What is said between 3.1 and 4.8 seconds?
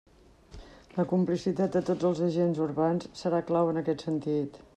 serà clau en aquest sentit.